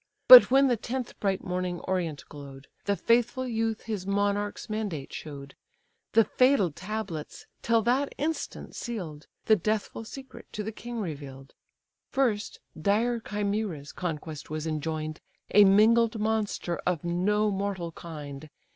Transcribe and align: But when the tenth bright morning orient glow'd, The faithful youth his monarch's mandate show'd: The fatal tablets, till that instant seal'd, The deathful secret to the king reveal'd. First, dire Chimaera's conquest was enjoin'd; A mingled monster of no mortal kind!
But 0.27 0.49
when 0.49 0.65
the 0.67 0.77
tenth 0.77 1.19
bright 1.19 1.43
morning 1.43 1.79
orient 1.81 2.23
glow'd, 2.27 2.65
The 2.85 2.95
faithful 2.95 3.45
youth 3.47 3.81
his 3.83 4.07
monarch's 4.07 4.67
mandate 4.67 5.13
show'd: 5.13 5.53
The 6.13 6.23
fatal 6.23 6.71
tablets, 6.71 7.45
till 7.61 7.83
that 7.83 8.11
instant 8.17 8.75
seal'd, 8.75 9.27
The 9.45 9.55
deathful 9.55 10.05
secret 10.05 10.47
to 10.53 10.63
the 10.63 10.71
king 10.71 10.99
reveal'd. 11.01 11.53
First, 12.09 12.59
dire 12.81 13.19
Chimaera's 13.19 13.91
conquest 13.91 14.49
was 14.49 14.65
enjoin'd; 14.65 15.19
A 15.53 15.65
mingled 15.65 16.19
monster 16.19 16.77
of 16.77 17.03
no 17.03 17.51
mortal 17.51 17.91
kind! 17.91 18.49